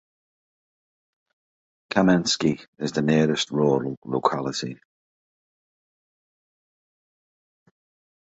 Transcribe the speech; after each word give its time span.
Kamensky 1.93 2.65
is 2.79 2.91
the 2.91 3.03
nearest 3.03 3.51
rural 3.51 3.95
locality. 4.03 4.79